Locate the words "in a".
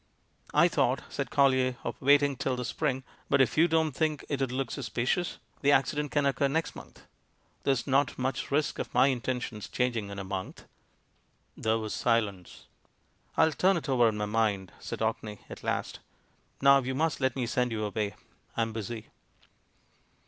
10.09-10.23